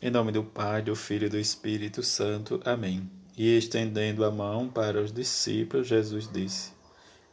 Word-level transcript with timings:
Em 0.00 0.12
nome 0.12 0.30
do 0.30 0.44
Pai, 0.44 0.80
do 0.80 0.94
Filho 0.94 1.26
e 1.26 1.28
do 1.28 1.36
Espírito 1.36 2.04
Santo. 2.04 2.60
Amém. 2.64 3.10
E 3.36 3.58
estendendo 3.58 4.24
a 4.24 4.30
mão 4.30 4.68
para 4.68 5.02
os 5.02 5.10
discípulos, 5.10 5.88
Jesus 5.88 6.30
disse: 6.32 6.70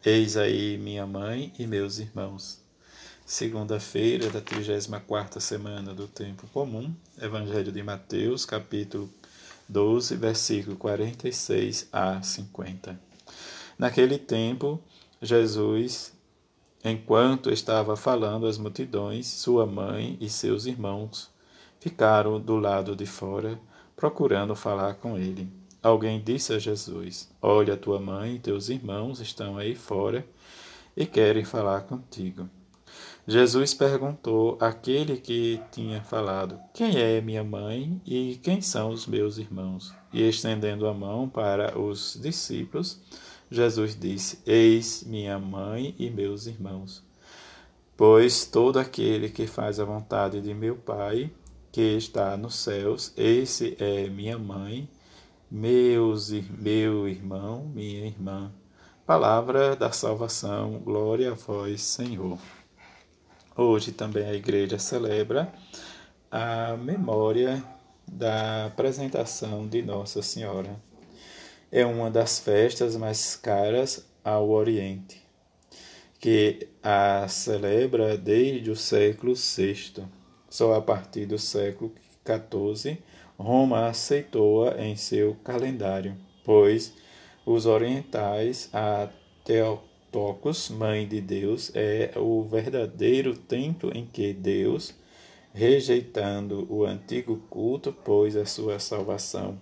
Eis 0.04 0.36
aí 0.36 0.76
minha 0.76 1.06
mãe 1.06 1.54
e 1.60 1.68
meus 1.68 2.00
irmãos. 2.00 2.60
Segunda-feira 3.24 4.32
da 4.32 4.42
34 4.42 5.40
semana 5.40 5.94
do 5.94 6.08
tempo 6.08 6.48
comum, 6.48 6.92
Evangelho 7.22 7.72
de 7.72 7.84
Mateus, 7.84 8.46
capítulo 8.46 9.14
12, 9.70 10.16
versículo 10.16 10.76
46 10.76 11.88
a 11.94 12.20
50. 12.20 13.00
Naquele 13.78 14.18
tempo, 14.18 14.82
Jesus, 15.22 16.14
enquanto 16.84 17.52
estava 17.52 17.96
falando 17.96 18.48
às 18.48 18.58
multidões, 18.58 19.28
sua 19.28 19.68
mãe 19.68 20.18
e 20.20 20.28
seus 20.28 20.66
irmãos 20.66 21.35
ficaram 21.86 22.42
do 22.42 22.56
lado 22.56 22.96
de 22.96 23.06
fora, 23.06 23.60
procurando 23.96 24.56
falar 24.56 24.96
com 24.96 25.20
ele. 25.20 25.48
Alguém 25.84 26.20
disse 26.20 26.52
a 26.52 26.58
Jesus: 26.58 27.30
Olha, 27.40 27.78
tua 27.78 28.00
mãe 28.00 28.34
e 28.34 28.40
teus 28.40 28.70
irmãos 28.70 29.20
estão 29.20 29.56
aí 29.56 29.76
fora 29.76 30.26
e 30.98 31.06
querem 31.06 31.46
falar 31.46 31.82
contigo. 31.82 32.50
Jesus 33.28 33.76
perguntou 33.76 34.58
àquele 34.60 35.18
que 35.18 35.62
tinha 35.72 36.02
falado: 36.02 36.60
Quem 36.74 36.98
é 36.98 37.22
minha 37.22 37.44
mãe 37.44 38.02
e 38.04 38.40
quem 38.42 38.62
são 38.62 38.90
os 38.90 39.06
meus 39.06 39.38
irmãos? 39.38 39.94
E 40.12 40.28
estendendo 40.28 40.88
a 40.88 40.94
mão 40.94 41.30
para 41.30 41.78
os 41.80 42.20
discípulos, 42.20 43.00
Jesus 43.52 43.96
disse: 43.96 44.40
Eis 44.44 45.04
minha 45.06 45.38
mãe 45.38 45.94
e 46.00 46.10
meus 46.10 46.48
irmãos. 46.48 47.04
Pois 47.96 48.44
todo 48.44 48.80
aquele 48.80 49.30
que 49.30 49.46
faz 49.46 49.80
a 49.80 49.86
vontade 49.86 50.42
de 50.42 50.52
meu 50.52 50.76
Pai 50.78 51.30
que 51.76 51.98
está 51.98 52.38
nos 52.38 52.56
céus, 52.56 53.12
esse 53.18 53.76
é 53.82 54.08
minha 54.08 54.40
mãe, 54.40 54.88
meus, 55.52 56.30
meu 56.32 57.06
irmão, 57.06 57.66
minha 57.66 58.06
irmã. 58.06 58.50
Palavra 59.06 59.76
da 59.76 59.92
salvação, 59.92 60.80
glória 60.80 61.32
a 61.32 61.34
vós, 61.34 61.82
Senhor. 61.82 62.40
Hoje 63.58 63.92
também 63.92 64.26
a 64.26 64.34
igreja 64.34 64.80
celebra 64.80 65.54
a 66.32 66.78
memória 66.78 67.62
da 68.08 68.68
apresentação 68.68 69.68
de 69.68 69.82
Nossa 69.82 70.22
Senhora. 70.22 70.82
É 71.70 71.86
uma 71.86 72.10
das 72.10 72.40
festas 72.40 72.96
mais 72.96 73.36
caras 73.36 74.08
ao 74.24 74.50
Oriente, 74.50 75.22
que 76.22 76.70
a 76.82 77.28
celebra 77.28 78.18
desde 78.18 78.72
o 78.72 78.78
século 78.78 79.34
VI. 79.34 80.06
Só 80.56 80.74
a 80.74 80.82
partir 80.82 81.26
do 81.26 81.38
século 81.38 81.92
XIV, 82.26 83.00
Roma 83.38 83.88
aceitou-a 83.88 84.82
em 84.82 84.96
seu 84.96 85.36
calendário, 85.44 86.16
pois 86.46 86.94
os 87.46 87.66
orientais, 87.66 88.70
a 88.72 89.10
Theotokos, 89.44 90.70
mãe 90.70 91.06
de 91.06 91.20
Deus, 91.20 91.74
é 91.76 92.14
o 92.16 92.42
verdadeiro 92.44 93.36
templo 93.36 93.92
em 93.94 94.06
que 94.06 94.32
Deus, 94.32 94.96
rejeitando 95.54 96.66
o 96.74 96.86
antigo 96.86 97.36
culto, 97.50 97.92
pôs 97.92 98.38
a 98.38 98.46
sua 98.46 98.80
salvação. 98.80 99.60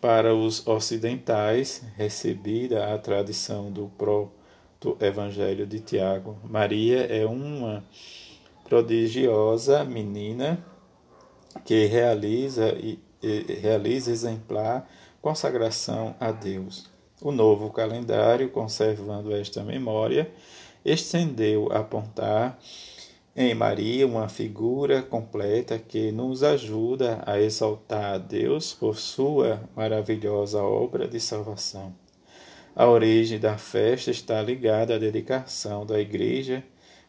Para 0.00 0.34
os 0.34 0.66
ocidentais, 0.66 1.84
recebida 1.96 2.92
a 2.92 2.98
tradição 2.98 3.70
do 3.70 3.92
proto-evangelho 3.96 5.68
de 5.68 5.78
Tiago, 5.78 6.36
Maria 6.42 7.02
é 7.02 7.24
uma 7.24 7.84
prodigiosa 8.68 9.84
menina 9.84 10.64
que 11.64 11.86
realiza, 11.86 12.68
e, 12.74 12.98
realiza 13.60 14.10
exemplar 14.10 14.88
consagração 15.22 16.14
a 16.20 16.30
Deus. 16.30 16.90
O 17.20 17.32
novo 17.32 17.70
calendário, 17.70 18.50
conservando 18.50 19.34
esta 19.34 19.62
memória, 19.62 20.30
estendeu 20.84 21.72
a 21.72 21.78
apontar 21.78 22.58
em 23.34 23.54
Maria 23.54 24.06
uma 24.06 24.28
figura 24.28 25.02
completa 25.02 25.78
que 25.78 26.10
nos 26.10 26.42
ajuda 26.42 27.22
a 27.26 27.40
exaltar 27.40 28.14
a 28.14 28.18
Deus 28.18 28.72
por 28.72 28.96
sua 28.96 29.62
maravilhosa 29.74 30.62
obra 30.62 31.06
de 31.06 31.20
salvação. 31.20 31.94
A 32.74 32.86
origem 32.86 33.38
da 33.38 33.56
festa 33.56 34.10
está 34.10 34.40
ligada 34.42 34.94
à 34.94 34.98
dedicação 34.98 35.84
da 35.84 35.98
Igreja 35.98 36.62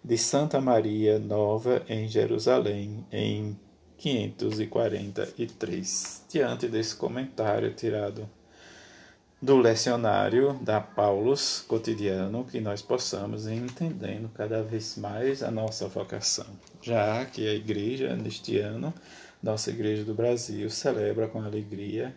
de 0.04 0.18
Santa 0.18 0.60
Maria 0.62 1.20
Nova 1.20 1.84
em 1.88 2.08
Jerusalém, 2.08 3.06
em 3.12 3.56
543. 3.98 6.26
Diante 6.30 6.68
desse 6.68 6.96
comentário 6.96 7.72
tirado 7.74 8.28
do 9.42 9.58
lecionário 9.58 10.54
da 10.62 10.80
Paulus 10.82 11.64
cotidiano, 11.68 12.46
que 12.46 12.60
nós 12.60 12.82
possamos 12.82 13.46
ir 13.48 13.56
entendendo 13.56 14.30
cada 14.34 14.64
vez 14.64 14.98
mais 14.98 15.44
a 15.44 15.52
nossa 15.52 15.88
vocação, 15.88 16.48
já 16.82 17.24
que 17.26 17.48
a 17.48 17.54
igreja, 17.54 18.16
neste 18.16 18.58
ano, 18.60 18.94
nossa 19.42 19.70
igreja 19.70 20.04
do 20.04 20.14
Brasil, 20.14 20.70
celebra 20.70 21.28
com 21.28 21.42
alegria 21.42 22.16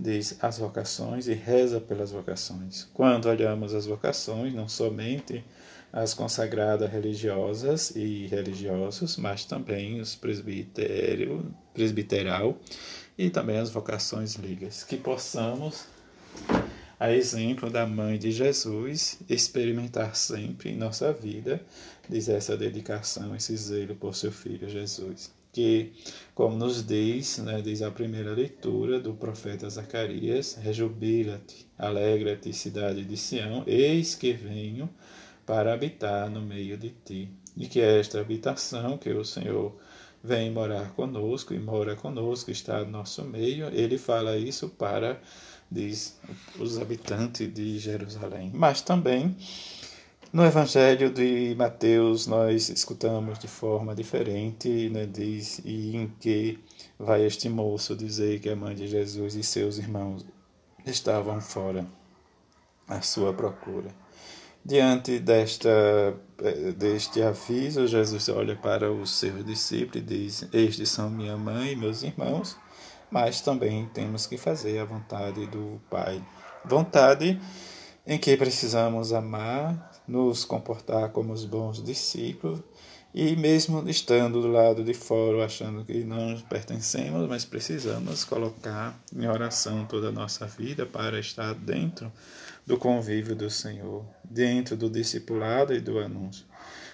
diz 0.00 0.36
as 0.40 0.58
vocações 0.58 1.28
e 1.28 1.34
reza 1.34 1.78
pelas 1.78 2.10
vocações. 2.10 2.88
Quando 2.94 3.28
olhamos 3.28 3.74
as 3.74 3.86
vocações, 3.86 4.54
não 4.54 4.66
somente 4.66 5.44
as 5.92 6.14
consagradas 6.14 6.90
religiosas 6.90 7.90
e 7.96 8.26
religiosos, 8.28 9.16
mas 9.16 9.44
também 9.44 10.00
os 10.00 10.14
presbitério, 10.14 11.52
presbiteral 11.74 12.56
e 13.18 13.28
também 13.28 13.58
as 13.58 13.70
vocações 13.70 14.36
ligas, 14.36 14.84
que 14.84 14.96
possamos, 14.96 15.86
a 16.98 17.12
exemplo 17.12 17.70
da 17.70 17.86
mãe 17.86 18.18
de 18.18 18.30
Jesus, 18.30 19.18
experimentar 19.28 20.14
sempre 20.14 20.70
em 20.70 20.76
nossa 20.76 21.12
vida, 21.12 21.60
diz 22.08 22.28
essa 22.28 22.56
dedicação, 22.56 23.34
esse 23.34 23.56
zelo 23.56 23.94
por 23.96 24.14
seu 24.14 24.30
filho 24.30 24.68
Jesus. 24.68 25.32
Que, 25.52 25.92
como 26.32 26.56
nos 26.56 26.86
diz, 26.86 27.38
né, 27.38 27.60
diz 27.60 27.82
a 27.82 27.90
primeira 27.90 28.30
leitura 28.30 29.00
do 29.00 29.14
profeta 29.14 29.68
Zacarias, 29.68 30.54
rejubila-te, 30.54 31.66
alegra-te, 31.76 32.52
cidade 32.52 33.04
de 33.04 33.16
Sião, 33.16 33.64
eis 33.66 34.14
que 34.14 34.32
venho 34.32 34.88
para 35.50 35.74
habitar 35.74 36.30
no 36.30 36.40
meio 36.40 36.76
de 36.78 36.90
ti. 37.04 37.28
E 37.56 37.66
que 37.66 37.80
esta 37.80 38.20
habitação 38.20 38.96
que 38.96 39.10
o 39.10 39.24
Senhor 39.24 39.74
vem 40.22 40.48
morar 40.48 40.92
conosco 40.92 41.52
e 41.52 41.58
mora 41.58 41.96
conosco, 41.96 42.52
está 42.52 42.84
no 42.84 42.92
nosso 42.92 43.24
meio, 43.24 43.66
ele 43.74 43.98
fala 43.98 44.36
isso 44.36 44.68
para, 44.68 45.20
diz, 45.68 46.16
os 46.56 46.78
habitantes 46.78 47.52
de 47.52 47.80
Jerusalém. 47.80 48.52
Mas 48.54 48.80
também 48.80 49.36
no 50.32 50.44
Evangelho 50.44 51.10
de 51.10 51.52
Mateus 51.58 52.28
nós 52.28 52.68
escutamos 52.68 53.36
de 53.40 53.48
forma 53.48 53.92
diferente, 53.92 54.88
né, 54.90 55.04
diz, 55.04 55.60
e 55.64 55.96
em 55.96 56.12
que 56.20 56.60
vai 56.96 57.26
este 57.26 57.48
moço 57.48 57.96
dizer 57.96 58.38
que 58.38 58.50
a 58.50 58.54
mãe 58.54 58.76
de 58.76 58.86
Jesus 58.86 59.34
e 59.34 59.42
seus 59.42 59.78
irmãos 59.78 60.24
estavam 60.86 61.40
fora 61.40 61.84
à 62.86 63.02
sua 63.02 63.32
procura. 63.32 63.90
Diante 64.64 65.18
desta, 65.18 65.70
eh, 66.42 66.72
deste 66.72 67.22
aviso, 67.22 67.86
Jesus 67.86 68.28
olha 68.28 68.54
para 68.54 68.92
os 68.92 69.10
seus 69.10 69.44
discípulos 69.44 69.96
e 69.96 70.00
diz: 70.00 70.48
Estes 70.52 70.90
são 70.90 71.08
minha 71.08 71.36
mãe 71.36 71.72
e 71.72 71.76
meus 71.76 72.02
irmãos, 72.02 72.56
mas 73.10 73.40
também 73.40 73.88
temos 73.94 74.26
que 74.26 74.36
fazer 74.36 74.78
a 74.78 74.84
vontade 74.84 75.46
do 75.46 75.80
Pai. 75.88 76.22
Vontade 76.64 77.40
em 78.06 78.18
que 78.18 78.36
precisamos 78.36 79.12
amar, 79.12 79.92
nos 80.06 80.44
comportar 80.44 81.08
como 81.10 81.32
os 81.32 81.44
bons 81.46 81.82
discípulos 81.82 82.60
e 83.12 83.34
mesmo 83.34 83.88
estando 83.88 84.40
do 84.40 84.48
lado 84.48 84.84
de 84.84 84.94
fora, 84.94 85.44
achando 85.44 85.84
que 85.84 86.04
não 86.04 86.40
pertencemos, 86.42 87.28
mas 87.28 87.44
precisamos 87.44 88.24
colocar 88.24 88.96
em 89.12 89.26
oração 89.26 89.84
toda 89.84 90.08
a 90.08 90.12
nossa 90.12 90.46
vida 90.46 90.86
para 90.86 91.18
estar 91.18 91.54
dentro 91.54 92.12
do 92.64 92.78
convívio 92.78 93.34
do 93.34 93.50
Senhor, 93.50 94.04
dentro 94.22 94.76
do 94.76 94.88
discipulado 94.88 95.74
e 95.74 95.80
do 95.80 95.98
anúncio, 95.98 96.46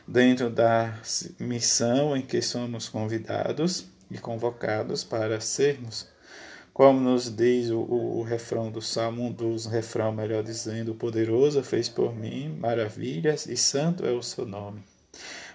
dentro 0.08 0.48
da 0.48 0.98
missão 1.38 2.16
em 2.16 2.22
que 2.22 2.40
somos 2.40 2.88
convidados 2.88 3.86
e 4.10 4.16
convocados 4.16 5.04
para 5.04 5.38
sermos, 5.38 6.08
como 6.72 6.98
nos 6.98 7.34
diz 7.34 7.70
o, 7.70 7.80
o, 7.80 8.18
o 8.20 8.22
refrão 8.22 8.70
do 8.70 8.80
Salmo, 8.80 9.24
um 9.24 9.32
dos 9.32 9.66
refrão, 9.66 10.12
melhor 10.12 10.42
dizendo, 10.42 10.92
o 10.92 10.94
poderoso 10.94 11.62
fez 11.62 11.90
por 11.90 12.14
mim 12.14 12.56
maravilhas 12.58 13.46
e 13.46 13.56
santo 13.56 14.06
é 14.06 14.12
o 14.12 14.22
seu 14.22 14.46
nome. 14.46 14.82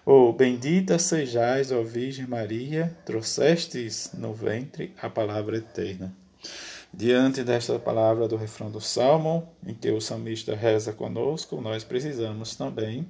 Oh, 0.04 0.34
bendita 0.34 0.98
sejais, 0.98 1.72
ó 1.72 1.84
Virgem 1.84 2.26
Maria, 2.26 2.92
trouxestes 3.06 4.10
no 4.16 4.34
ventre 4.34 4.96
a 5.00 5.08
palavra 5.08 5.58
eterna. 5.58 6.12
Diante 6.92 7.44
desta 7.44 7.78
palavra 7.78 8.28
do 8.28 8.36
refrão 8.36 8.72
do 8.72 8.82
Salmo, 8.82 9.48
em 9.64 9.76
que 9.76 9.92
o 9.92 10.02
salmista 10.02 10.56
reza 10.56 10.92
conosco, 10.92 11.62
nós 11.62 11.84
precisamos 11.84 12.56
também 12.56 13.08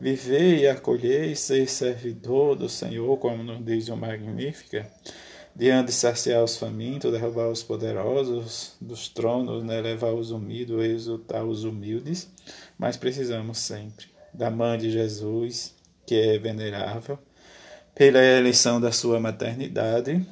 viver 0.00 0.58
e 0.58 0.66
acolher 0.66 1.30
e 1.30 1.36
ser 1.36 1.68
servidor 1.68 2.56
do 2.56 2.68
Senhor, 2.68 3.16
como 3.18 3.44
nos 3.44 3.64
diz 3.64 3.88
o 3.88 3.96
Magnífica, 3.96 4.90
diante 5.54 5.86
de 5.86 5.92
saciar 5.92 6.42
os 6.42 6.56
famintos, 6.56 7.12
derrubar 7.12 7.48
os 7.48 7.62
poderosos 7.62 8.74
dos 8.80 9.08
tronos, 9.08 9.62
né, 9.62 9.80
levar 9.80 10.12
os 10.12 10.32
humildes, 10.32 10.76
exultar 10.80 11.44
os 11.44 11.62
humildes, 11.62 12.28
mas 12.76 12.96
precisamos 12.96 13.58
sempre 13.58 14.06
da 14.34 14.50
mãe 14.50 14.76
de 14.76 14.90
Jesus, 14.90 15.73
que 16.06 16.14
é 16.14 16.38
venerável, 16.38 17.18
pela 17.94 18.22
eleição 18.22 18.80
da 18.80 18.92
sua 18.92 19.20
maternidade, 19.20 20.26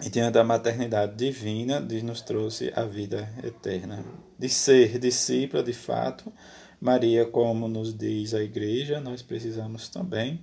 e 0.00 0.10
diante 0.10 0.34
da 0.34 0.44
maternidade 0.44 1.14
divina, 1.14 1.80
Deus 1.80 2.02
nos 2.02 2.20
trouxe 2.20 2.72
a 2.74 2.84
vida 2.84 3.28
eterna. 3.42 4.04
De 4.38 4.48
ser 4.48 4.98
discípula, 4.98 5.62
de 5.62 5.72
fato, 5.72 6.32
Maria, 6.80 7.24
como 7.24 7.68
nos 7.68 7.96
diz 7.96 8.34
a 8.34 8.42
igreja, 8.42 9.00
nós 9.00 9.22
precisamos 9.22 9.88
também 9.88 10.42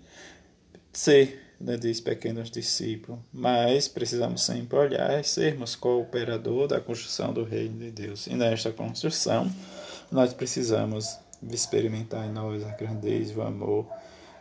ser 0.93 1.51
né, 1.61 1.77
diz 1.77 2.01
pequenos 2.01 2.49
discípulos, 2.49 3.19
mas 3.31 3.87
precisamos 3.87 4.41
sempre 4.43 4.77
olhar 4.77 5.19
e 5.19 5.23
sermos 5.23 5.75
cooperador 5.75 6.67
da 6.67 6.81
construção 6.81 7.31
do 7.31 7.43
reino 7.43 7.77
de 7.77 7.91
Deus. 7.91 8.25
E 8.25 8.33
nesta 8.33 8.71
construção, 8.71 9.49
nós 10.11 10.33
precisamos 10.33 11.17
experimentar 11.51 12.25
em 12.25 12.31
nós 12.31 12.63
a 12.63 12.71
grandeza, 12.71 13.37
o 13.37 13.41
amor 13.43 13.87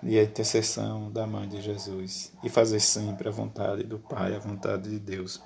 e 0.03 0.19
a 0.19 0.23
intercessão 0.23 1.11
da 1.11 1.27
Mãe 1.27 1.49
de 1.49 1.61
Jesus 1.61 2.33
e 2.43 2.49
fazer 2.49 2.81
sempre 2.81 3.29
a 3.29 3.33
vontade 3.33 3.83
do 3.83 3.99
Pai, 3.99 4.35
a 4.35 4.39
vontade 4.39 4.89
de 4.89 4.99
Deus. 4.99 5.41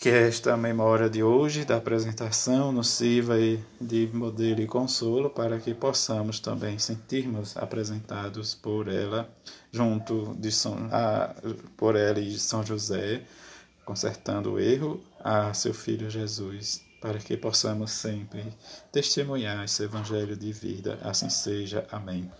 Que 0.00 0.08
esta 0.08 0.56
memória 0.56 1.10
de 1.10 1.22
hoje, 1.22 1.66
da 1.66 1.76
apresentação, 1.76 2.72
nos 2.72 2.88
sirva 2.88 3.34
de 3.78 4.08
modelo 4.14 4.62
e 4.62 4.66
consolo 4.66 5.28
para 5.28 5.58
que 5.58 5.74
possamos 5.74 6.40
também 6.40 6.78
sentirmos 6.78 7.54
apresentados 7.54 8.54
por 8.54 8.88
ela, 8.88 9.28
junto 9.70 10.34
de 10.38 10.50
São, 10.50 10.88
a, 10.90 11.34
por 11.76 11.96
ela 11.96 12.18
e 12.18 12.30
de 12.30 12.38
São 12.38 12.64
José, 12.64 13.24
consertando 13.84 14.52
o 14.52 14.58
erro, 14.58 15.02
a 15.22 15.52
seu 15.52 15.74
Filho 15.74 16.08
Jesus, 16.08 16.82
para 17.00 17.18
que 17.18 17.36
possamos 17.36 17.90
sempre 17.90 18.42
testemunhar 18.90 19.62
esse 19.64 19.82
Evangelho 19.82 20.34
de 20.34 20.50
vida. 20.50 20.98
Assim 21.02 21.28
seja. 21.28 21.86
Amém. 21.92 22.26